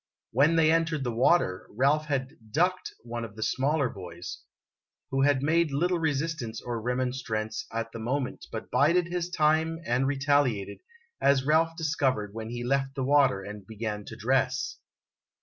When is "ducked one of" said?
2.49-3.35